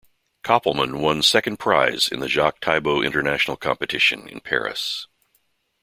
[0.43, 5.05] Kopelman won second prize in the Jacques Thibaud International Competition in Paris.